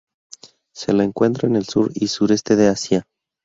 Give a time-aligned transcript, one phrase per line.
[0.73, 3.03] Se la encuentra en el sur y sureste de Asia.